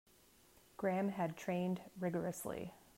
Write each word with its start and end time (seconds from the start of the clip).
Graham 0.77 1.09
had 1.09 1.37
trained 1.37 1.79
rigourously. 1.99 2.73